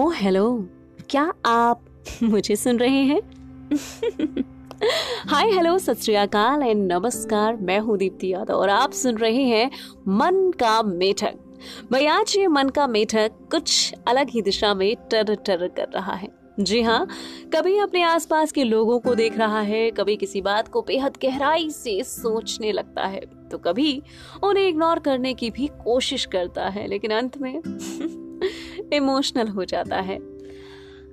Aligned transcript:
ओ 0.00 0.10
hello. 0.10 0.68
क्या 1.10 1.32
आप 1.46 1.84
मुझे 2.22 2.56
सुन 2.56 2.78
रहे 2.78 3.02
हैं? 3.04 3.20
हाय, 5.28 5.50
हेलो, 5.50 5.78
सत 5.78 6.08
एंड 6.08 6.92
नमस्कार। 6.92 7.56
मैं 7.56 7.78
हूँ 7.80 7.98
दीप्ति 7.98 8.32
यादव 8.32 8.54
और 8.54 8.70
आप 8.70 8.92
सुन 8.92 9.16
रहे 9.16 9.42
हैं 9.42 9.70
मन 10.08 10.50
का 10.50 10.82
मेठक 10.82 11.34
भाई 11.92 12.06
आज 12.06 12.34
ये 12.38 12.46
मन 12.46 12.68
का 12.68 12.86
मेठक 12.86 13.32
कुछ 13.50 13.94
अलग 14.08 14.30
ही 14.30 14.42
दिशा 14.42 14.74
में 14.74 14.96
टर 15.10 15.34
टर 15.34 15.68
कर 15.68 15.88
रहा 15.94 16.14
है। 16.14 16.28
जी 16.60 16.82
हाँ 16.82 17.06
कभी 17.54 17.78
अपने 17.78 18.02
आसपास 18.02 18.52
के 18.52 18.64
लोगों 18.64 18.98
को 19.00 19.14
देख 19.14 19.38
रहा 19.38 19.60
है, 19.60 19.90
कभी 19.90 20.16
किसी 20.16 20.40
बात 20.40 20.68
को 20.68 20.82
बेहद 20.82 21.18
गहराई 21.24 21.70
से 21.70 22.02
सोचने 22.04 22.72
लगता 22.72 23.06
है 23.06 23.20
तो 23.50 23.58
कभी 23.58 24.02
उन्हें 24.42 24.68
इग्नोर 24.68 24.98
करने 24.98 25.34
की 25.34 25.50
भी 25.50 25.66
कोशिश 25.84 26.24
करता 26.24 26.68
है, 26.68 26.86
लेकिन 26.86 27.10
अंत 27.10 27.38
में 27.38 27.60
इमोशनल 28.92 29.48
हो 29.48 29.64
जाता 29.64 30.00
है। 30.00 30.16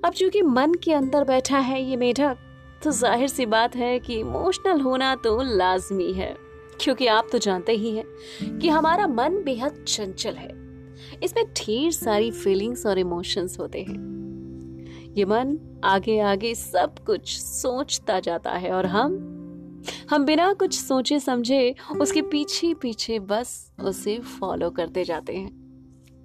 अब 0.05 0.13
चूँकि 0.15 0.41
मन 0.41 0.73
के 0.73 0.93
अंदर 0.93 1.23
बैठा 1.23 1.59
है 1.59 1.81
ये 1.83 1.95
मेढक 1.95 2.37
तो 2.83 2.91
ज़ाहिर 2.91 3.27
सी 3.27 3.45
बात 3.45 3.75
है 3.75 3.97
कि 3.99 4.19
इमोशनल 4.19 4.81
होना 4.81 5.15
तो 5.15 5.41
लाजमी 5.57 6.11
है। 6.13 6.35
क्योंकि 6.81 7.07
आप 7.07 7.27
तो 7.31 7.37
जानते 7.37 7.71
ही 7.73 7.95
हैं 7.95 8.57
कि 8.59 8.69
हमारा 8.69 9.07
मन 9.07 9.41
बेहद 9.43 9.83
चंचल 9.87 10.35
है। 10.35 10.49
इसमें 11.23 11.45
ढेर 11.47 11.91
सारी 11.91 12.31
फीलिंग्स 12.33 12.85
और 12.85 12.99
इमोशंस 12.99 13.59
होते 13.59 13.81
हैं। 13.81 15.13
ये 15.17 15.25
मन 15.25 15.57
आगे 15.83 16.19
आगे 16.21 16.53
सब 16.55 16.99
कुछ 17.05 17.37
सोचता 17.37 18.19
जाता 18.19 18.51
है 18.51 18.71
और 18.71 18.85
हम 18.85 19.23
हम 20.09 20.25
बिना 20.25 20.51
कुछ 20.53 20.79
सोचे 20.79 21.19
समझे 21.19 21.75
उसके 22.01 22.21
पीछे 22.21 22.73
पीछे 22.73 23.19
बस 23.19 23.71
उसे 23.81 24.17
फॉलो 24.19 24.69
करते 24.69 25.03
जाते 25.03 25.35
हैं। 25.35 25.66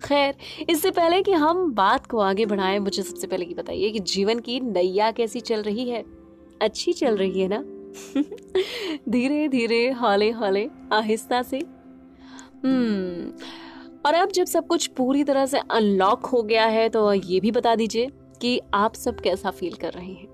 खैर, 0.04 0.36
इससे 0.70 0.90
पहले 0.90 1.22
कि 1.22 1.32
हम 1.32 1.74
बात 1.74 2.06
को 2.06 2.18
आगे 2.18 2.46
बढ़ाएँ, 2.46 2.78
मुझे 2.78 3.02
सबसे 3.02 3.26
पहले 3.26 3.44
ये 3.44 3.54
बताइए 3.54 3.90
कि 3.90 3.98
जीवन 3.98 4.38
की 4.38 4.60
नैया 4.60 5.10
कैसी 5.10 5.40
चल 5.40 5.62
रही 5.62 5.90
है? 5.90 6.04
अच्छी 6.62 6.92
चल 6.92 7.16
रही 7.16 7.40
है 7.40 7.48
ना? 7.50 7.64
धीरे 9.08 9.48
धीरे, 9.48 9.90
हौले 9.90 10.30
हौले, 10.30 10.70
आहिस्ता 10.92 11.42
से। 11.42 11.58
हम्म 12.64 13.32
और 14.06 14.14
अब 14.14 14.32
जब 14.32 14.44
सब 14.44 14.66
कुछ 14.66 14.86
पूरी 14.86 15.24
तरह 15.24 15.46
से 15.46 15.58
अनलॉक 15.58 16.26
हो 16.26 16.42
गया 16.42 16.66
है 16.66 16.88
तो 16.88 17.12
ये 17.12 17.40
भी 17.40 17.50
बता 17.50 17.74
दीजिए 17.74 18.08
कि 18.40 18.60
आप 18.74 18.94
सब 18.94 19.20
कैसा 19.20 19.50
फील 19.50 19.72
कर 19.72 19.92
रहे 19.92 20.12
हैं। 20.12 20.28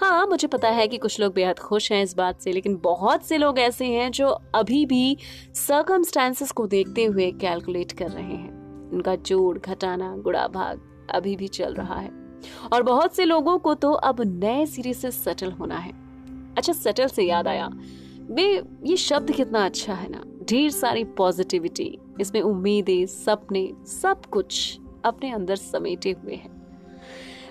हाँ 0.00 0.26
मुझे 0.26 0.48
पता 0.48 0.68
है 0.68 0.88
कि 0.88 0.98
कुछ 0.98 1.20
लोग 1.20 1.34
बेहद 1.34 1.58
खुश 1.58 1.92
हैं 1.92 2.02
इस 2.02 2.16
बात 2.16 2.40
से, 2.40 2.52
लेकिन 2.52 2.76
बहुत 2.76 3.24
से 3.24 3.38
लोग 3.38 3.58
ऐसे 3.58 3.84
हैं 3.84 4.10
जो 4.10 4.28
अभी 4.54 4.86
भी 4.86 5.16
सर्कमस्टांसेस 5.54 6.50
को 6.50 6.66
देखते 6.66 7.04
हुए 7.04 7.30
कैलकुलेट 7.30 7.92
कर 7.92 8.08
रहे 8.08 8.36
हैं। 8.36 8.59
उनका 8.92 9.14
जोड़, 9.14 9.58
घटाना 9.58 10.16
गुड़ा 10.16 10.48
भाग 10.48 10.80
अभी 11.14 11.36
भी 11.36 11.48
चल 11.48 11.74
रहा 11.74 11.94
है। 11.94 12.10
और 12.72 12.82
बहुत 12.82 13.16
से 13.16 13.24
लोगों 13.24 13.58
को 13.58 13.74
तो 13.74 13.92
अब 13.92 14.20
नए 14.20 14.66
सिरे 14.66 14.94
से 14.94 15.10
सेटल 15.10 15.50
होना 15.50 15.76
है। 15.76 15.92
अच्छा 16.56 16.72
सेटल 16.72 17.06
से 17.06 17.22
याद 17.22 17.48
आया, 17.48 17.70
वे, 18.20 18.62
ये 18.84 18.96
शब्द 18.96 19.32
कितना 19.32 19.64
अच्छा 19.64 19.94
है 19.94 20.10
ना। 20.10 20.24
ढेर 20.44 20.70
सारी 20.70 21.04
पॉजिटिविटी 21.04 21.98
इसमें 22.20 22.42
उम्मीदें, 22.42 23.06
सपने, 23.06 23.72
सब 23.86 24.26
कुछ 24.26 24.78
अपने 25.04 25.32
अंदर 25.32 25.56
समेटे 25.56 26.10
हुए 26.10 26.34
हैं। 26.34 26.60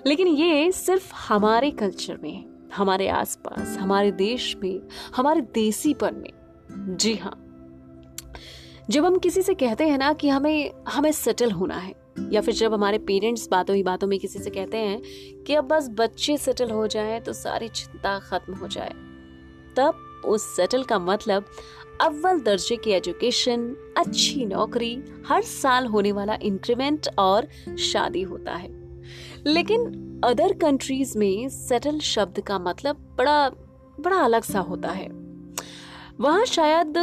लेकिन 0.08 0.28
ये 0.28 0.72
सिर्फ़ 0.72 1.14
हमारे 1.30 1.72
कल्चर 1.72 2.20
में 2.24 2.46
हमारे 2.76 3.08
आसपास, 3.08 3.78
हमारे 3.78 4.12
देश 4.12 4.58
में, 4.64 4.82
हमारे 5.16 5.42
देसीपन 5.42 6.16
में। 6.16 6.30
जी 6.98 7.16
हाँ 7.16 7.49
जब 8.90 9.06
हम 9.06 9.18
किसी 9.18 9.42
से 9.42 9.54
कहते 9.54 9.88
हैं 9.88 9.98
ना 9.98 10.14
कि 10.14 10.30
हमें 10.30 10.72
हमें 10.88 11.12
सेटल 11.12 11.52
होना 11.52 11.76
है, 11.76 11.94
या 12.32 12.42
फिर 12.42 12.54
जब 12.54 12.74
हमारे 12.74 12.98
पेरेंट्स 12.98 13.48
बातों 13.52 13.76
ही 13.76 13.84
बातों 13.84 14.08
में 14.08 14.20
किसी 14.20 14.40
से 14.40 14.50
कहते 14.50 14.78
हैं 14.78 15.02
कि 15.44 15.54
अब 15.54 15.64
बस 15.64 15.90
बच्चे 15.90 16.38
सेटल 16.38 16.72
हो 16.72 16.88
जाए 16.88 17.20
तो 17.20 17.34
सारी 17.34 17.68
चिंता 17.68 18.20
खत्म 18.20 18.54
हो 18.54 18.68
जाए। 18.68 18.94
तब 19.78 20.24
उस 20.26 20.56
सेटल 20.56 20.84
का 20.84 21.00
मतलब 21.00 21.46
अव्वल 22.02 22.40
दर्जे 22.40 22.76
की 22.76 22.92
एजुकेशन 22.92 23.94
अच्छी 23.98 24.46
नौकरी, 24.46 25.04
हर 25.28 25.42
साल 25.42 25.86
होने 25.86 26.12
वाला 26.12 26.38
इंक्रीमेंट 26.42 27.08
और 27.20 27.48
शादी 27.80 28.22
होता 28.22 28.56
है। 28.56 28.70
लेकिन 29.48 30.22
अदर 30.24 30.54
कंट्रीज़ 30.54 31.18
में 31.18 31.50
सेटल 31.50 32.00
शब्द 32.00 32.40
का 32.40 32.60
मतलब 32.60 33.16
बड़ा 33.18 33.50
बड़ा 34.00 34.18
अलग 34.18 34.44
सा 34.44 34.60
होता 34.60 34.90
है। 34.90 35.19
वहाँ 36.20 36.46
शायद, 36.46 36.98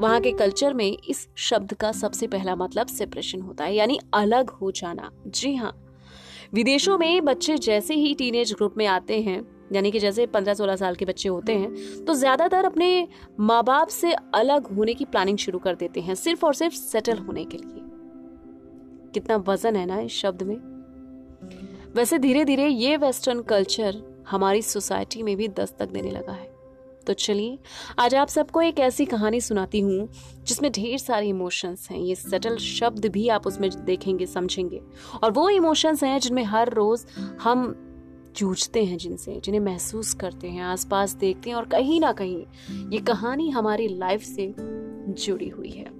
वहाँ 0.00 0.20
के 0.20 0.32
कल्चर 0.32 0.74
में 0.74 0.96
इस 1.00 1.26
शब्द 1.38 1.74
का 1.74 1.92
सबसे 1.94 2.26
पहला 2.26 2.56
मतलब 2.56 2.86
सेपरेशन 2.88 3.40
होता 3.40 3.64
है, 3.64 3.74
यानी 3.74 3.98
अलग 4.14 4.50
हो 4.52 4.70
जाना। 4.72 5.10
जी 5.28 5.54
हाँ। 5.54 5.72
विदेशों 6.54 6.98
में 6.98 7.24
बच्चे 7.24 7.56
जैसे 7.58 7.94
ही 7.94 8.14
टीनेज 8.14 8.52
ग्रुप 8.52 8.74
में 8.78 8.86
आते 8.86 9.20
हैं, 9.20 9.40
यानी 9.72 9.90
कि 9.90 9.98
जैसे 9.98 10.26
पंद्रह 10.26 10.54
सोलह 10.54 10.76
साल 10.76 10.94
के 10.94 11.04
बच्चे 11.04 11.28
होते 11.28 11.54
हैं 11.54 12.04
तो 12.04 12.14
ज़्यादातर 12.14 12.64
अपने 12.64 13.06
माँ 13.40 13.62
बाप 13.64 13.88
से 13.88 14.12
अलग 14.34 14.66
होने 14.68 14.94
की 14.94 15.04
प्लानिंग 15.04 15.38
शुरू 15.38 15.58
कर 15.58 15.74
देते 15.74 16.00
हैं, 16.00 16.14
सिर्फ़ 16.16 16.46
और 16.46 16.54
सिर्फ़ 16.54 16.74
सेटल 16.74 17.18
होने 17.18 17.44
के 17.44 17.58
लिए। 17.58 17.82
कितना 19.14 19.36
वज़न 19.48 19.76
है 19.76 19.84
ना 19.86 19.98
इस 20.00 20.12
शब्द 20.12 20.42
में। 20.42 20.56
वैसे 21.94 22.18
धीरे 22.18 22.44
धीरे 22.44 22.66
ये 22.66 22.96
वेस्टर्न 22.96 23.42
कल्चर 23.44 24.02
हमारी 24.28 24.62
सोसाइटी 24.62 25.22
में 25.22 25.36
भी 25.36 25.48
दस्तक 25.50 25.88
देने 25.88 26.10
लगा 26.10 26.32
है। 26.32 26.47
तो 27.08 27.14
चलिए, 27.14 27.58
आज 27.98 28.14
आप 28.14 28.28
सबको 28.28 28.62
एक 28.62 28.78
ऐसी 28.78 29.04
कहानी 29.04 29.40
सुनाती 29.40 29.80
हूँ, 29.80 30.08
जिसमें 30.44 30.72
ढेर 30.72 30.98
सारे 30.98 31.28
इमोशंस 31.28 31.88
हैं। 31.90 31.98
ये 31.98 32.14
सटल 32.14 32.56
शब्द 32.56 33.06
भी 33.06 33.28
आप 33.28 33.46
उसमें 33.46 33.84
देखेंगे, 33.84 34.26
समझेंगे। 34.26 34.80
और 35.24 35.30
वो 35.30 35.50
इमोशंस 35.50 36.04
हैं, 36.04 36.20
जिनमें 36.20 36.44
हर 36.44 36.72
रोज 36.72 37.06
हम 37.42 37.84
जूझते 38.36 38.84
हैं 38.84 38.98
जिनसे, 38.98 39.40
जिन्हें 39.44 39.60
महसूस 39.60 40.14
करते 40.14 40.48
हैं, 40.48 40.62
आसपास 40.62 41.14
देखते 41.14 41.50
हैं 41.50 41.56
और 41.56 41.64
कहीं 41.64 42.00
ना 42.00 42.12
कहीं 42.12 42.44
ये 42.90 42.98
कहानी 42.98 43.50
हमारी 43.50 43.88
लाइफ 43.88 44.22
से 44.22 44.54
जुड़ी 45.12 45.48
हुई 45.48 45.70
है। 45.70 45.90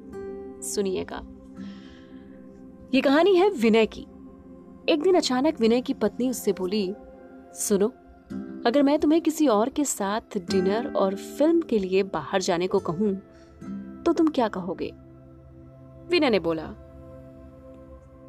सुनिएगा। 0.63 1.27
ये 2.95 3.01
कहानी 3.01 3.37
है 3.37 3.51
विनय 3.51 3.87
की। 3.87 4.07
एक 4.89 5.03
दिन 5.03 5.15
अचानक 5.15 5.61
विनय 5.61 5.81
की 5.81 5.95
पत्नी 5.95 6.31
उससे 6.31 6.53
बोली, 6.53 6.95
सुनो 7.55 7.93
अगर 8.67 8.83
मैं 8.83 8.99
तुम्हें 8.99 9.21
किसी 9.23 9.47
और 9.47 9.69
के 9.69 9.85
साथ 9.85 10.37
डिनर 10.51 10.93
और 10.97 11.15
फ़िल्म 11.15 11.61
के 11.61 11.79
लिए 11.79 12.03
बाहर 12.03 12.43
जाने 12.43 12.67
को 12.67 12.79
कहूँ 12.79 13.15
तो 14.05 14.13
तुम 14.13 14.29
क्या 14.29 14.49
कहोगे? 14.49 14.91
विनय 16.11 16.31
ने 16.31 16.39
बोला, 16.39 16.67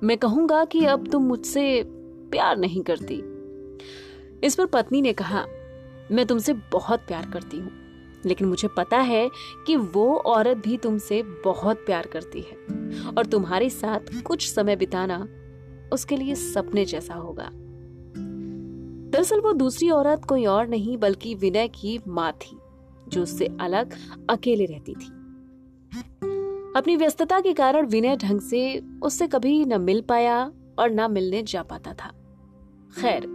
मैं 0.04 0.18
कहूँगा 0.18 0.64
कि 0.66 0.86
अब 0.86 1.08
तुम 1.08 1.24
मुझसे 1.24 1.84
प्यार 2.32 2.58
नहीं 2.58 2.82
करती। 2.82 3.16
इस 4.44 4.56
पर 4.56 4.66
पत्नी 4.66 5.02
ने 5.02 5.14
कहा, 5.14 5.46
मैं 6.12 6.26
तुमसे 6.26 6.54
बहुत 6.72 7.00
प्यार 7.00 7.30
करती 7.30 7.58
हूँ, 7.58 7.72
लेकिन 8.26 8.48
मुझे 8.48 8.68
पता 8.68 8.98
है 8.98 9.30
कि 9.68 9.76
वो 9.76 10.16
औरत 10.18 10.58
भी 10.58 10.78
तुमसे 10.78 11.22
बहुत 11.46 11.78
प्यार 11.78 12.08
करती 12.08 12.42
है, 12.42 12.58
और 13.10 13.26
तुम्हारे 13.26 13.70
साथ 13.70 14.22
कुछ 14.22 14.52
समय 14.54 14.76
बिताना 14.76 15.28
उसके 15.94 16.18
लिए 16.18 16.36
सपने 16.36 16.86
जैसा 16.86 17.14
होगा। 17.14 17.50
दरअसल 19.20 19.40
वो 19.40 19.54
दूसरी 19.54 19.90
औरत 19.90 20.26
कोई 20.26 20.46
और 20.46 20.68
नहीं, 20.68 20.98
बल्कि 20.98 21.36
विनय 21.36 21.68
की 21.68 22.00
माँ 22.08 22.32
थी, 22.32 22.58
जो 23.10 23.24
उससे 23.24 23.46
अलग 23.62 23.96
अकेले 24.30 24.66
रहती 24.66 24.94
थी। 24.94 25.08
अपनी 26.76 26.96
व्यस्तता 26.96 27.40
के 27.40 27.54
कारण 27.54 27.86
विनय 27.86 28.16
ढंग 28.16 28.42
से 28.42 28.82
उससे 29.04 29.28
कभी 29.28 29.66
न 29.66 29.82
मिल 29.82 30.02
पाया 30.02 30.52
और 30.80 30.92
न 30.92 31.12
मिलने 31.12 31.44
जा 31.44 31.64
पाता 31.64 31.94
था। 31.94 32.12
खैर, 33.02 33.28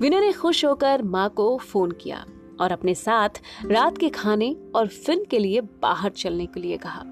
विनय 0.00 0.20
ने 0.20 0.32
खुश 0.32 0.64
होकर 0.64 1.02
माँ 1.02 1.28
को 1.30 1.58
फ़ोन 1.58 1.90
किया 1.90 2.24
और 2.60 2.72
अपने 2.72 2.94
साथ 2.94 3.28
रात 3.66 3.98
के 3.98 4.08
खाने 4.08 4.56
और 4.74 4.88
फ़िल्म 4.88 5.24
के 5.24 5.38
लिए 5.38 5.60
बाहर 5.60 6.10
चलने 6.10 6.46
के 6.46 6.60
लिए 6.60 6.76
कहा। 6.76 7.02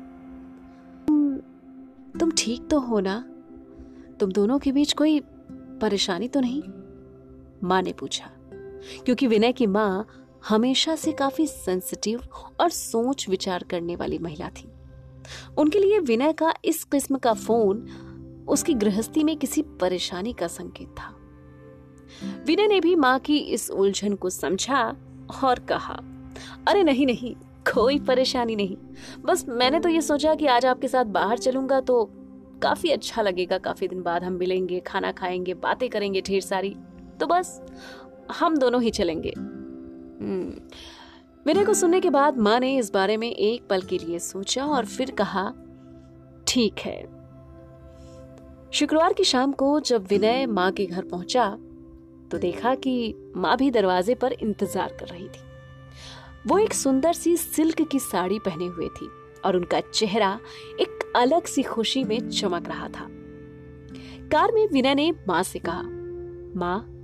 तुम 2.19 2.31
ठीक 2.39 2.69
तो 2.69 2.81
हो 2.81 3.01
ना? 3.01 3.25
तुम 4.21 4.33
दोनों 4.33 4.59
के 4.59 4.73
बीच 4.73 4.93
कोई 4.93 5.21
परेशानी 5.53 6.29
तो 6.29 6.41
नहीं? 6.41 6.63
माँ 7.65 7.81
ने 7.83 7.93
पूछा, 7.93 8.31
क्योंकि 9.05 9.27
विनय 9.27 9.53
की 9.53 9.67
माँ 9.67 10.07
हमेशा 10.49 10.95
से 10.97 11.13
काफ़ी 11.13 11.47
सेंसिटिव 11.47 12.23
और 12.61 12.71
सोच 12.71 13.29
विचार 13.29 13.63
करने 13.63 13.97
वाली 13.97 14.19
महिला 14.19 14.49
थी। 14.49 14.69
उनके 15.59 15.79
लिए 15.79 15.99
विनय 15.99 16.33
का 16.33 16.53
इस 16.65 16.85
किस्म 16.85 17.19
का 17.19 17.33
फ़ोन 17.35 17.87
उसकी 18.49 18.75
गृहस्थी 18.75 19.25
में 19.25 19.37
किसी 19.37 19.63
परेशानी 19.81 20.33
का 20.33 20.47
संकेत 20.47 20.89
था। 20.89 21.15
विनय 22.47 22.67
ने 22.67 22.81
भी 22.81 22.95
माँ 22.97 23.19
की 23.19 23.37
इस 23.39 23.71
उलझन 23.71 24.15
को 24.15 24.31
समझा 24.31 24.83
और 25.45 25.59
कहा, 25.59 26.01
अरे 26.69 26.83
नहीं 26.83 27.07
नहीं, 27.07 27.35
कोई 27.75 27.99
परेशानी 27.99 28.57
नहीं। 28.57 28.77
बस 29.23 29.45
मैंने 29.49 29.81
तो 29.81 29.89
ये 29.89 30.01
सोचा 30.01 30.35
कि 30.35 30.47
आज 30.47 30.67
आपके 30.67 30.89
साथ 30.89 31.05
बाहर 31.05 31.39
चलूँगा 31.39 31.81
तो 31.81 32.05
काफ़ी 32.63 32.91
अच्छा 32.91 33.23
लगेगा। 33.23 33.59
काफ़ी 33.59 33.89
दिन 33.89 34.03
बाद 34.03 34.25
हम 34.25 34.33
मिलेंगे, 34.33 34.81
खाना 34.81 35.13
खाएँगे, 35.13 35.55
बातें 35.55 35.89
करेंगे 35.89 36.21
ढेर 36.21 36.41
सारी। 36.41 36.75
तो 37.21 37.27
बस, 37.27 37.63
हम 38.31 38.57
दोनों 38.57 38.83
ही 38.83 38.91
चलेंगे। 38.91 39.35
मेरे 39.37 41.51
हम्म। 41.51 41.65
को 41.65 41.75
सुनने 41.75 42.01
के 42.01 42.11
बाद 42.11 42.39
माँ 42.39 42.61
ने 42.61 42.79
इस 42.79 42.93
बारे 42.93 43.17
में 43.17 43.31
एक 43.31 43.69
पल 43.69 43.83
के 43.83 43.99
लिए 43.99 44.19
सोचा 44.19 44.67
और 44.67 44.87
फिर 44.87 45.11
कहा, 45.11 45.55
ठीक 46.47 46.79
है। 46.79 47.21
शुक्रवार 48.73 49.13
की 49.13 49.25
शाम 49.25 49.53
को 49.53 49.81
जब 49.81 50.07
विनय 50.07 50.47
माँ 50.47 50.73
के 50.73 50.87
घर 50.87 51.05
पहुँचा 51.05 51.59
तो 52.31 52.39
देखा 52.39 52.75
कि 52.75 53.15
माँ 53.37 53.57
भी 53.57 53.71
दरवाजे 53.71 54.15
पर 54.15 54.33
इंतज़ार 54.33 54.97
कर 55.01 55.07
रही 55.07 55.29
थी। 55.29 55.41
वो 56.47 56.59
एक 56.59 56.75
सुंदर 56.75 57.13
सी 57.13 57.37
सिल्क 57.37 57.83
की 57.83 57.99
साड़ी 57.99 58.39
पहने 58.39 58.67
हुए 58.67 58.89
थी 58.89 59.11
और 59.45 59.57
उनका 59.57 59.81
चेहरा 59.81 60.41
एक 60.81 61.13
अलग 61.17 61.45
सी 61.45 61.63
खुशी 61.63 62.05
में 62.05 62.31
चमक 62.31 62.69
रहा 62.69 62.89
था। 62.89 63.07
कार 64.33 64.53
में 64.53 64.69
विनय 64.69 64.95
ने 64.95 65.15
माँ 65.29 65.43
से 65.43 65.59
कहा, 65.59 65.83
माँ 66.57 67.00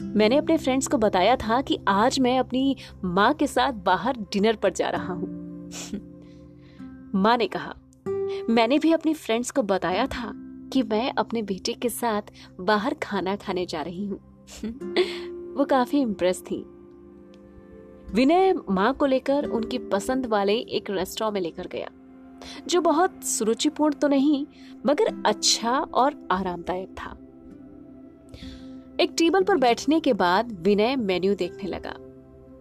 मैंने 0.00 0.36
अपने 0.36 0.56
फ्रेंड्स 0.56 0.86
को 0.86 0.98
बताया 0.98 1.36
था 1.36 1.60
कि 1.60 1.78
आज 1.88 2.18
मैं 2.18 2.38
अपनी 2.38 2.76
माँ 3.04 3.34
के 3.34 3.46
साथ 3.46 3.72
बाहर 3.72 4.16
डिनर 4.16 4.56
पर 4.56 4.72
जा 4.72 4.88
रहा 4.88 5.12
हूँ। 5.12 5.70
माँ 7.14 7.36
ने 7.36 7.46
कहा, 7.46 7.74
मैंने 8.50 8.78
भी 8.78 8.92
अपनी 8.92 9.14
फ्रेंड्स 9.14 9.50
को 9.50 9.62
बताया 9.62 10.06
था 10.06 10.32
कि 10.72 10.82
मैं 10.82 11.12
अपने 11.18 11.42
बेटे 11.42 11.72
के 11.72 11.88
साथ 11.88 12.22
बाहर 12.60 12.94
खाना 12.94 13.36
खाने 13.36 13.66
जा 13.66 13.82
रही 13.82 14.06
हूँ। 14.06 14.18
वो 15.54 15.64
काफ़ी 15.64 16.00
इम्प्रेस 16.00 16.42
थी। 16.42 16.64
विनय 18.14 18.54
माँ 18.70 18.94
को 18.94 19.06
लेकर 19.06 19.44
उनकी 19.44 19.78
पसंद 19.78 20.26
वाले 20.26 20.54
एक 20.54 20.90
रेस्टोरेंट 20.90 21.34
में 21.34 21.40
लेकर 21.40 21.66
गया, 21.66 21.88
जो 22.68 22.80
बहुत 22.80 23.24
सुरुचिपूर्ण 23.24 23.94
तो 23.94 24.08
नहीं, 24.08 24.46
मगर 24.86 25.22
अच्छा 25.26 25.72
और 25.72 26.28
आरामदायक 26.30 26.88
था। 26.88 27.16
एक 29.00 29.14
टेबल 29.18 29.42
पर 29.42 29.56
बैठने 29.56 29.98
के 30.00 30.12
बाद 30.12 30.50
विनय 30.62 30.96
मेन्यू 30.96 31.34
देखने 31.34 31.68
लगा। 31.68 31.94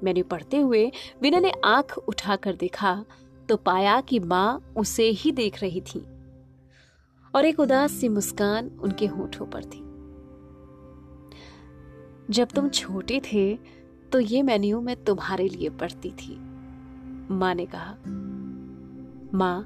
मेन्यू 0.04 0.24
पढ़ते 0.24 0.58
हुए 0.58 0.86
विनय 1.22 1.40
ने 1.40 1.52
आँख 1.66 1.98
उठाकर 2.00 2.56
देखा 2.56 2.94
तो 3.50 3.58
पाया 3.58 4.00
कि 4.02 4.20
माँ 4.20 4.74
उसे 4.78 5.08
ही 5.12 5.32
देख 5.32 5.62
रही 5.62 5.82
थी 5.84 6.00
और 7.34 7.46
एक 7.46 7.60
उदास 7.60 7.92
सी 7.92 8.10
मुस्कान 8.10 8.68
उनके 8.80 9.08
होठों 9.08 9.46
पर 9.46 9.64
थी। 9.64 9.82
जब 12.30 12.52
तुम 12.56 12.70
छोटे 12.70 13.20
थे 13.24 13.44
तो 14.12 14.20
ये 14.20 14.42
मेन्यू 14.44 14.82
मैं 14.82 14.96
तुम्हारे 15.04 15.48
लिए 15.48 15.70
पढ़ती 15.72 16.12
थी, 16.12 16.36
माँ 17.32 17.54
ने 17.56 17.66
कहा। 17.66 17.96
माँ, 19.34 19.64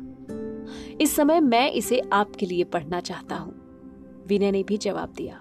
इस 1.01 1.15
समय 1.15 1.39
मैं 1.41 1.71
इसे 1.71 2.01
आपके 2.13 2.45
लिए 2.45 2.63
पढ़ना 2.65 2.99
चाहता 3.01 3.35
हूँ, 3.35 3.53
विनय 4.27 4.51
ने 4.51 4.63
भी 4.63 4.77
जवाब 4.79 5.13
दिया। 5.17 5.39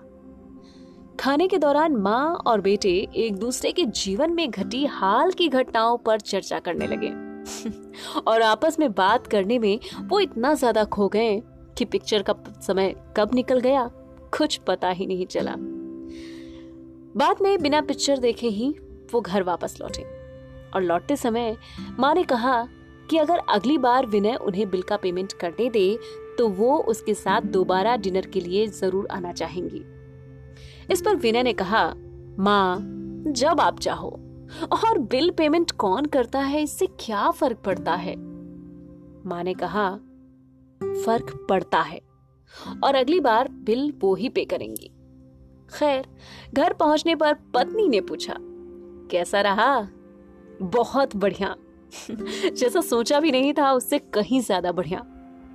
खाने 1.21 1.47
के 1.49 1.59
दौरान 1.59 1.97
माँ 1.97 2.35
और 2.47 2.61
बेटे 2.61 2.91
एक 3.17 3.37
दूसरे 3.37 3.73
के 3.73 3.85
जीवन 3.87 4.33
में 4.33 4.51
घटी 4.51 4.85
हाल 4.87 5.31
की 5.33 5.49
घटनाओं 5.49 5.97
पर 5.99 6.21
चर्चा 6.21 6.59
करने 6.59 6.87
लगे। 6.87 7.11
और 8.27 8.43
आपस 8.43 8.79
में 8.81 8.93
बात 8.93 9.27
करने 9.27 9.59
में 9.59 9.79
वो 10.03 10.21
इतना 10.21 10.53
ज़्यादा 10.55 10.85
खो 10.85 11.09
गए 11.09 11.41
कि 11.79 11.85
पिक्चर 11.85 12.23
का 12.23 12.35
समय 12.63 12.95
कब 13.17 13.35
निकल 13.35 13.61
गया, 13.61 13.89
कुछ 14.39 14.57
पता 14.57 14.91
ही 14.91 15.07
नहीं 15.07 15.27
चला। 15.27 15.55
बाद 17.17 17.43
में 17.43 17.63
बिना 17.63 17.81
पिक्चर 17.81 18.19
देखे 18.19 18.49
ही 18.49 18.75
वो 19.13 19.21
घर 19.21 19.43
वापस 19.43 19.77
लौटे। 19.81 20.03
और 20.75 20.83
लौटते 20.83 21.17
समय 21.17 21.57
माँ 21.99 22.15
ने 22.15 22.23
कहा 22.25 22.67
कि 23.11 23.19
अगर 23.19 23.39
अगली 23.51 23.79
बार 23.79 24.07
विनय 24.07 24.35
उन्हें 24.37 24.69
बिल 24.71 24.83
का 24.83 24.97
पेमेंट 24.97 25.33
करने 25.33 25.71
दे 25.71 25.99
तो 26.39 26.49
वो 26.51 26.77
उसके 26.89 27.15
साथ 27.15 27.43
दोबारा 27.53 27.97
डिनर 27.97 28.27
के 28.27 28.41
लिए 28.41 28.67
ज़रूर 28.67 29.09
आना 29.11 29.33
चाहेंगी। 29.33 29.85
इस 30.93 31.03
पर 31.03 31.17
विनय 31.17 31.43
ने 31.43 31.53
कहा, 31.53 31.95
माँ, 32.39 32.79
जब 33.27 33.61
आप 33.61 33.81
चाहो। 33.81 34.09
और 34.73 34.99
बिल 34.99 35.31
पेमेंट 35.31 35.71
कौन 35.71 36.07
करता 36.07 36.39
है, 36.39 36.63
इससे 36.63 36.87
क्या 36.87 37.31
फ़र्क 37.31 37.59
पड़ता 37.59 37.95
है? 37.95 38.17
माँ 39.27 39.43
ने 39.45 39.55
कहा, 39.55 39.91
फ़र्क 40.85 41.47
पड़ता 41.49 41.81
है। 41.81 42.01
और 42.85 42.95
अगली 42.95 43.21
बार 43.21 43.49
बिल 43.49 43.93
वो 44.01 44.15
ही 44.15 44.29
पे 44.29 44.45
करेंगी। 44.45 44.91
खैर, 45.79 46.07
घर 46.55 46.73
पहुँचने 46.73 47.15
पर 47.15 47.35
पत्नी 47.35 47.89
ने 47.89 48.01
पूछा, 48.01 48.37
कैसा 49.11 49.41
रहा? 49.41 49.89
बहुत 50.63 51.17
बढ़िया। 51.17 51.57
जैसा 52.51 52.81
सोचा 52.81 53.21
भी 53.21 53.33
नहीं 53.33 53.53
था, 53.53 53.73
उससे 53.73 53.99
कहीं 53.99 54.41
ज़्यादा 54.41 54.73
बढ़िया। 54.73 55.07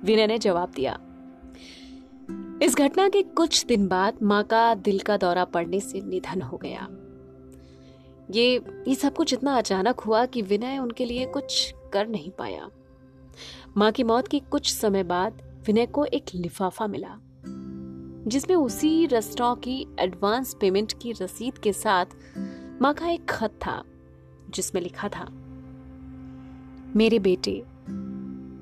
विनय 0.04 0.26
ने 0.26 0.38
जवाब 0.38 0.70
दिया 0.70 0.98
इस 2.62 2.74
घटना 2.74 3.08
के 3.08 3.22
कुछ 3.22 3.64
दिन 3.66 3.86
बाद 3.88 4.14
माँ 4.22 4.42
का 4.44 4.74
दिल 4.74 4.98
का 4.98 5.16
दौरा 5.16 5.44
पड़ने 5.44 5.80
से 5.80 6.00
निधन 6.00 6.40
हो 6.42 6.56
गया। 6.56 6.88
ये 8.30 8.54
ये 8.88 8.94
सब 8.94 9.14
कुछ 9.14 9.32
इतना 9.32 9.56
अचानक 9.58 10.00
हुआ 10.00 10.24
कि 10.26 10.42
विनय 10.42 10.78
उनके 10.78 11.04
लिए 11.04 11.26
कुछ 11.26 11.74
कर 11.92 12.08
नहीं 12.08 12.30
पाया। 12.30 12.68
माँ 13.76 13.90
की 13.92 14.02
मौत 14.02 14.28
के 14.28 14.38
कुछ 14.40 14.72
समय 14.74 15.02
बाद 15.02 15.42
विनय 15.66 15.86
को 15.86 16.04
एक 16.04 16.34
लिफाफा 16.34 16.86
मिला, 16.86 17.16
जिसमें 18.26 18.56
उसी 18.56 19.06
रेस्टोरेंट 19.06 19.62
की 19.64 19.86
एडवांस 20.00 20.56
पेमेंट 20.60 20.92
की 21.02 21.12
रसीद 21.12 21.58
के 21.58 21.72
साथ 21.72 22.06
माँ 22.82 22.94
का 22.94 23.08
एक 23.08 23.28
खत 23.30 23.58
था, 23.66 23.82
जिसमें 24.50 24.82
लिखा 24.82 25.08
था, 25.08 25.28
मेरे 26.96 27.18
बेटे 27.18 27.62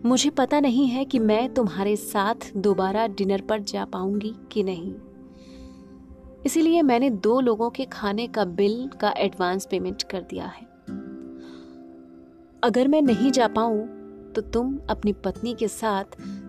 मुझे 0.06 0.30
पता 0.30 0.60
नहीं 0.60 0.86
है 0.86 1.04
कि 1.04 1.18
मैं 1.18 1.54
तुम्हारे 1.54 1.96
साथ 1.96 2.34
दोबारा 2.56 3.06
डिनर 3.06 3.40
पर 3.40 3.60
जा 3.60 3.84
पाऊँगी 3.84 4.34
कि 4.52 4.62
नहीं। 4.62 4.94
इसीलिए 6.46 6.82
मैंने 6.82 7.10
दो 7.10 7.40
लोगों 7.40 7.70
के 7.70 7.84
खाने 7.84 8.26
का 8.26 8.44
बिल 8.44 8.90
का 9.00 9.14
एडवांस 9.16 9.68
पेमेंट 9.70 10.02
कर 10.02 10.20
दिया 10.20 10.46
है। 10.46 10.66
अगर 12.62 12.88
मैं 12.88 13.02
नहीं 13.02 13.30
जा 13.30 13.48
पाऊँ 13.48 13.86
तो 14.32 14.40
तुम 14.40 14.80
अपनी 14.90 15.12
पत्नी 15.12 15.54
के 15.54 15.68
साथ 15.68 16.04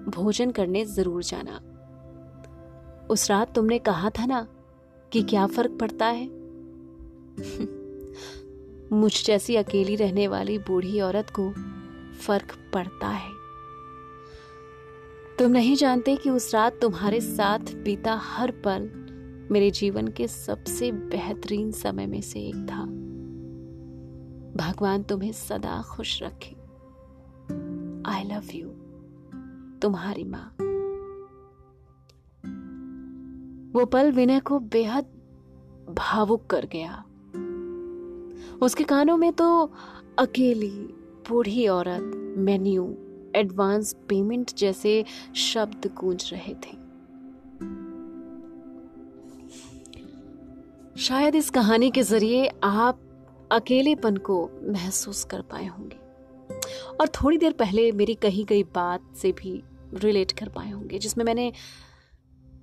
भोजन 0.10 0.52
करने 0.52 0.86
ज़रूर 0.86 1.24
जाना। 1.24 1.62
उस 3.10 3.32
रात 3.32 3.56
तुमने 3.56 3.80
कहा 3.80 4.10
था 4.10 4.26
ना 4.26 4.48
कि 5.12 5.24
क्या 5.24 5.48
फ़र्क 5.48 5.72
पड़ता 5.72 6.06
है? 6.06 6.28
मुझ 8.94 9.26
जैसी 9.26 9.56
अकेली 9.56 9.96
रहने 9.96 10.28
वाली 10.28 10.60
बूढ़ी 10.60 11.02
औरत 11.02 11.30
को 11.30 11.54
फ़र्क 12.20 12.72
पड़ता 12.74 13.08
है। 13.08 13.37
तुम 15.40 15.52
नहीं 15.52 15.76
जानते 15.76 16.16
कि 16.16 16.30
उस 16.30 16.56
रात 16.56 16.80
तुम्हारे 16.82 17.22
साथ 17.22 17.60
बीता 17.60 18.16
हर 18.24 18.52
पल 18.52 18.90
मेरे 19.52 19.72
जीवन 19.72 20.08
के 20.08 20.28
सबसे 20.28 20.92
बेहतरीन 20.92 21.72
समय 21.72 22.08
में 22.08 22.22
से 22.22 22.40
एक 22.40 22.56
था। 22.56 22.86
भगवान 24.64 25.04
तुम्हें 25.04 25.32
सदा 25.32 25.82
खुश 25.82 26.24
रखे। 26.24 26.56
आई 28.12 28.24
लव 28.24 28.44
यू 28.54 28.70
तुम्हारी 29.82 30.24
माँ। 30.24 30.56
वो 33.72 33.86
पल 33.86 34.12
विनय 34.12 34.40
को 34.40 34.60
बेहद 34.60 35.06
भावुक 35.90 36.48
कर 36.48 36.66
गया। 36.66 37.06
उसके 38.62 38.84
कानों 38.84 39.18
में 39.18 39.34
तो 39.34 39.74
अकेली, 40.20 40.94
बूढ़ी 41.30 41.68
औरत, 41.68 42.36
मेन्यू 42.38 42.98
एडवांस 43.36 43.94
पेमेंट 44.10 44.52
जैसे 44.58 45.04
शब्द 45.36 45.90
गूंज 45.98 46.30
रहे 46.34 46.54
थे। 46.54 46.76
शायद 51.00 51.36
इस 51.36 51.50
कहानी 51.50 51.90
के 51.92 52.04
ज़रिए 52.04 52.48
आप 52.64 53.00
अकेलेपन 53.52 54.18
को 54.18 54.50
महसूस 54.64 55.24
कर 55.24 55.42
पाए 55.42 55.66
होंगे। 55.66 55.98
और 57.02 57.08
थोड़ी 57.08 57.38
देर 57.38 57.52
पहले 57.52 57.92
मेरी 57.92 58.14
कही 58.16 58.44
गई 58.44 58.64
बात 58.64 59.02
से 59.18 59.32
भी 59.32 59.62
रिलेट 59.94 60.32
कर 60.32 60.50
पाए 60.50 60.72
होंगे, 60.72 61.00
जिसमें 61.00 61.26
मैंने 61.26 61.52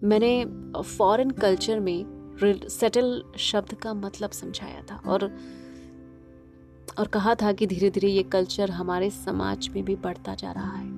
मैंने 0.03 0.45
फॉरेन 0.83 1.31
कल्चर 1.31 1.81
में 1.81 2.25
सेटल 2.71 3.23
शब्द 3.39 3.75
का 3.75 3.95
मतलब 3.95 4.31
समझाया 4.31 4.83
था 4.83 4.97
और 5.07 5.25
और 6.99 7.07
कहा 7.07 7.35
था 7.35 7.53
कि 7.53 7.67
धीरे 7.67 7.91
धीरे 7.91 8.09
ये 8.09 8.23
कल्चर 8.23 8.71
हमारे 8.71 9.11
समाज 9.11 9.69
में 9.69 9.85
भी 9.85 9.97
बढ़ता 9.97 10.35
जा 10.35 10.53
रहा 10.53 10.73
है। 10.73 10.93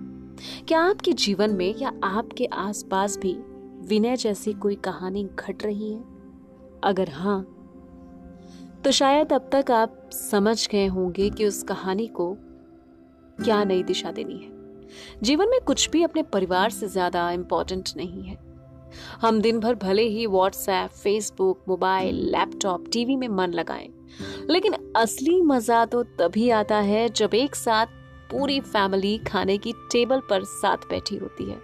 क्या 0.68 0.80
आपके 0.80 1.12
जीवन 1.12 1.50
में 1.50 1.74
या 1.76 1.92
आपके 2.04 2.44
आसपास 2.44 3.16
भी 3.18 3.32
विनय 3.88 4.16
जैसी 4.16 4.52
कोई 4.52 4.74
कहानी 4.74 5.24
घट 5.24 5.62
रही 5.62 5.92
है? 5.92 6.00
अगर 6.84 7.10
हाँ 7.10 7.42
तो 8.84 8.90
शायद 8.90 9.32
अब 9.32 9.48
तक 9.52 9.70
आप 9.70 10.10
समझ 10.12 10.68
गए 10.68 10.86
होंगे 10.86 11.30
कि 11.30 11.46
उस 11.46 11.62
कहानी 11.62 12.06
को 12.06 12.32
क्या 13.44 13.62
नई 13.64 13.82
दिशा 13.82 14.10
देनी 14.10 14.38
है। 14.38 14.54
जीवन 15.22 15.48
में 15.48 15.60
कुछ 15.60 15.88
भी 15.90 16.02
अपने 16.02 16.22
परिवार 16.22 16.70
से 16.70 16.88
ज़्यादा 16.88 17.30
इंपॉर्टेंट 17.30 17.90
नहीं 17.96 18.22
है। 18.22 18.38
हम 19.20 19.40
दिन 19.40 19.60
भर 19.60 19.74
भले 19.74 20.02
ही 20.02 20.26
WhatsApp 20.26 20.90
Facebook 20.92 21.64
mobile 21.68 22.24
laptop 22.30 22.84
TV 22.92 23.16
में 23.16 23.28
मन 23.28 23.52
लगाएँ 23.52 23.88
लेकिन 24.50 24.74
असली 24.96 25.40
मज़ा 25.42 25.84
तो 25.84 26.02
तभी 26.18 26.48
आता 26.52 26.78
है 26.82 27.08
जब 27.10 27.34
एक 27.34 27.54
साथ 27.56 27.86
पूरी 28.30 28.60
फैमिली 28.62 29.16
खाने 29.26 29.56
की 29.58 29.72
टेबल 29.92 30.20
पर 30.30 30.44
साथ 30.44 30.88
बैठी 30.90 31.16
होती 31.16 31.44
है। 31.44 31.56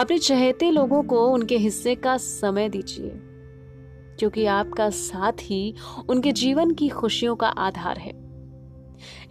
अपने 0.00 0.18
चहेते 0.18 0.70
लोगों 0.70 1.02
को 1.02 1.26
उनके 1.28 1.56
हिस्से 1.58 1.94
का 1.96 2.16
समय 2.16 2.68
दीजिए, 2.68 3.10
क्योंकि 4.18 4.46
आपका 4.46 4.88
साथ 4.90 5.42
ही 5.42 5.74
उनके 6.08 6.32
जीवन 6.34 6.70
की 6.72 6.88
खुशियों 6.90 7.36
का 7.36 7.48
आधार 7.48 7.98
है। 7.98 8.12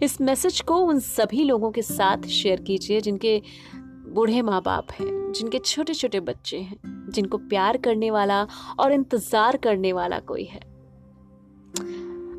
इस 0.02 0.20
मैसेज 0.20 0.60
को 0.60 0.76
उन 0.78 0.98
सभी 1.00 1.44
लोगों 1.44 1.70
के 1.70 1.82
साथ 1.82 2.26
शेयर 2.30 2.60
कीजिए 2.60 3.00
जिनके 3.00 3.40
बूढ़े 4.08 4.42
माँ 4.42 4.60
बाप 4.62 4.90
हैं, 4.92 5.32
जिनके 5.32 5.58
छोटे 5.58 5.94
छोटे 5.94 6.20
बच्चे 6.22 6.58
हैं, 6.58 6.76
जिनको 7.10 7.38
प्यार 7.38 7.76
करने 7.76 8.10
वाला 8.10 8.46
और 8.78 8.92
इंतज़ार 8.92 9.56
करने 9.56 9.92
वाला 9.92 10.18
कोई 10.22 10.44
है। 10.44 10.60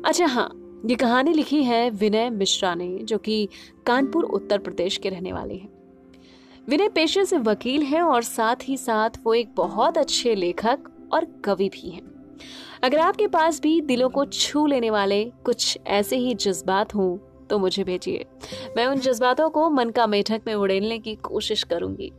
अच्छा 0.04 0.26
हाँ 0.26 0.50
ये 0.86 0.94
कहानी 0.94 1.32
लिखी 1.32 1.62
है 1.62 1.90
विनय 1.90 2.30
मिश्रा 2.30 2.74
ने, 2.74 2.98
जो 2.98 3.18
कि 3.18 3.48
कानपुर, 3.86 4.24
उत्तर 4.24 4.58
प्रदेश 4.58 4.96
के 4.96 5.08
रहने 5.08 5.32
वाले 5.32 5.54
हैं। 5.54 5.68
विनय 6.68 6.88
पेशे 6.88 7.24
से 7.24 7.38
वकील 7.38 7.82
हैं 7.82 8.02
और 8.02 8.22
साथ 8.22 8.56
ही 8.64 8.76
साथ 8.76 9.10
वो 9.24 9.34
एक 9.34 9.54
बहुत 9.54 9.98
अच्छे 9.98 10.34
लेखक 10.34 11.08
और 11.12 11.24
कवि 11.44 11.68
भी 11.68 11.90
हैं। 11.90 12.02
अगर 12.82 12.98
आपके 12.98 13.26
पास 13.26 13.60
भी 13.60 13.80
दिलों 13.80 14.08
को 14.08 14.24
छू 14.24 14.66
लेने 14.66 14.90
वाले 14.90 15.24
कुछ 15.44 15.78
ऐसे 15.86 16.16
ही 16.16 16.34
जज्बात 16.34 16.94
हों 16.94 17.16
तो 17.46 17.58
मुझे 17.58 17.84
भेजिए। 17.84 18.24
मैं 18.76 18.86
उन 18.86 18.98
जज्बातों 18.98 19.50
को 19.50 19.70
मन 19.70 19.90
का 19.90 20.06
मेढक 20.06 20.42
में 20.46 20.54
उड़ेलने 20.54 20.98
की 20.98 21.14
कोशिश 21.14 21.62
करूँगी। 21.62 22.12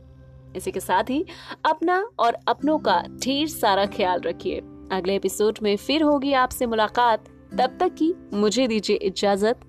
इसी 0.56 0.70
के 0.70 0.80
साथ 0.80 1.10
ही 1.10 1.24
अपना 1.64 2.10
और 2.18 2.36
अपनों 2.48 2.78
का 2.78 3.02
ढेर 3.24 3.48
सारा 3.48 3.86
ख्याल 3.86 4.20
रखिए। 4.20 4.60
अगले 4.92 5.16
एपिसोड 5.16 5.58
में 5.62 5.76
फिर 5.76 6.02
होगी 6.02 6.32
आपसे 6.32 6.66
मुलाकात। 6.66 7.24
तब 7.58 7.76
तक 7.80 7.94
की 7.94 8.14
मुझे 8.32 8.66
दीजिए 8.66 8.96
इजाज़त। 8.96 9.60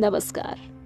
नमस्कार। 0.00 0.77